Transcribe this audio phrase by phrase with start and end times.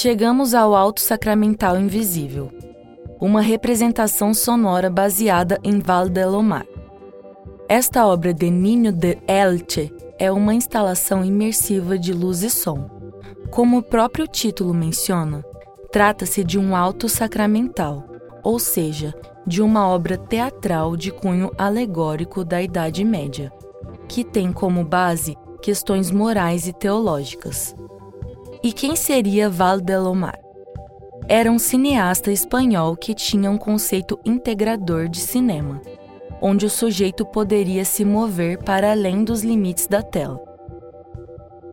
[0.00, 2.50] chegamos ao Alto Sacramental Invisível,
[3.20, 6.64] uma representação sonora baseada em Val de Lomar.
[7.68, 12.88] Esta obra de Ninho de Elche é uma instalação imersiva de luz e som.
[13.50, 15.44] Como o próprio título menciona,
[15.92, 18.02] trata-se de um alto sacramental,
[18.42, 19.14] ou seja,
[19.46, 23.52] de uma obra teatral de cunho alegórico da Idade Média,
[24.08, 27.76] que tem como base questões morais e teológicas.
[28.62, 30.38] E quem seria Valdelomar?
[31.26, 35.80] Era um cineasta espanhol que tinha um conceito integrador de cinema,
[36.42, 40.38] onde o sujeito poderia se mover para além dos limites da tela.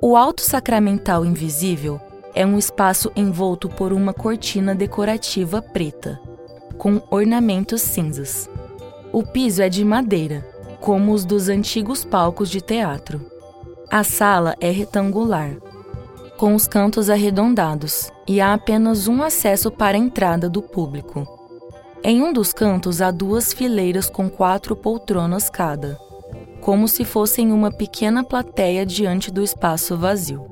[0.00, 2.00] O alto sacramental invisível
[2.32, 6.20] é um espaço envolto por uma cortina decorativa preta,
[6.76, 8.48] com ornamentos cinzas.
[9.12, 10.46] O piso é de madeira,
[10.80, 13.20] como os dos antigos palcos de teatro.
[13.90, 15.56] A sala é retangular,
[16.38, 21.26] com os cantos arredondados, e há apenas um acesso para a entrada do público.
[22.02, 25.98] Em um dos cantos há duas fileiras com quatro poltronas cada,
[26.60, 30.46] como se fossem uma pequena plateia diante do espaço vazio.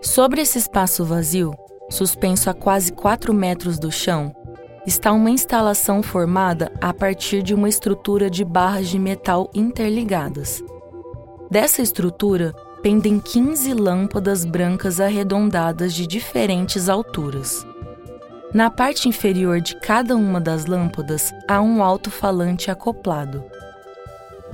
[0.00, 1.54] Sobre esse espaço vazio,
[1.90, 4.34] suspenso a quase 4 metros do chão,
[4.86, 10.64] está uma instalação formada a partir de uma estrutura de barras de metal interligadas.
[11.50, 17.66] Dessa estrutura pendem 15 lâmpadas brancas arredondadas de diferentes alturas.
[18.52, 23.42] Na parte inferior de cada uma das lâmpadas há um alto-falante acoplado.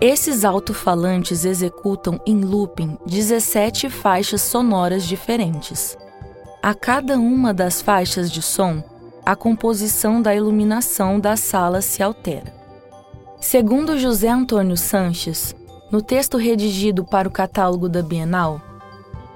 [0.00, 5.98] Esses alto-falantes executam em looping 17 faixas sonoras diferentes.
[6.62, 8.80] A cada uma das faixas de som
[9.26, 12.54] a composição da iluminação da sala se altera.
[13.40, 15.52] Segundo José Antônio Sanches,
[15.90, 18.60] no texto redigido para o catálogo da Bienal,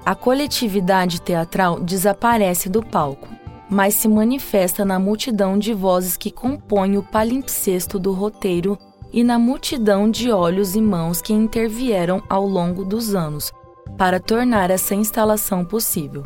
[0.05, 3.27] a coletividade teatral desaparece do palco,
[3.69, 8.77] mas se manifesta na multidão de vozes que compõem o palimpsesto do roteiro
[9.11, 13.51] e na multidão de olhos e mãos que intervieram ao longo dos anos
[13.97, 16.25] para tornar essa instalação possível.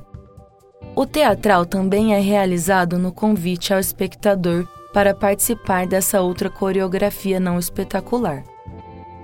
[0.95, 7.57] O teatral também é realizado no convite ao espectador para participar dessa outra coreografia não
[7.57, 8.43] espetacular.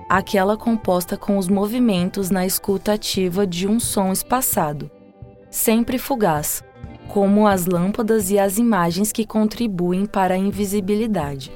[0.08, 4.88] Aquela composta com os movimentos na escuta ativa de um som espaçado,
[5.50, 6.62] sempre fugaz,
[7.08, 11.50] como as lâmpadas e as imagens que contribuem para a invisibilidade.